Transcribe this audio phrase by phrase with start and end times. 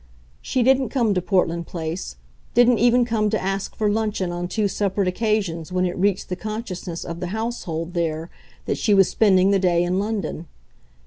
[0.41, 2.15] She didn't come to Portland Place
[2.55, 6.35] didn't even come to ask for luncheon on two separate occasions when it reached the
[6.35, 8.31] consciousness of the household there
[8.65, 10.47] that she was spending the day in London.